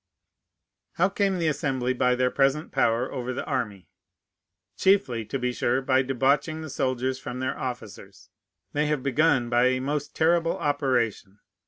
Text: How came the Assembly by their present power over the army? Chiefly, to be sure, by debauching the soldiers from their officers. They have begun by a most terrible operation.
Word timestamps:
How 0.93 1.09
came 1.09 1.37
the 1.37 1.47
Assembly 1.47 1.93
by 1.93 2.15
their 2.15 2.31
present 2.31 2.71
power 2.71 3.11
over 3.11 3.33
the 3.33 3.45
army? 3.45 3.87
Chiefly, 4.75 5.25
to 5.25 5.37
be 5.37 5.53
sure, 5.53 5.79
by 5.79 6.01
debauching 6.01 6.61
the 6.61 6.71
soldiers 6.71 7.19
from 7.19 7.39
their 7.39 7.55
officers. 7.55 8.31
They 8.73 8.87
have 8.87 9.03
begun 9.03 9.47
by 9.47 9.65
a 9.67 9.79
most 9.79 10.15
terrible 10.15 10.57
operation. 10.57 11.37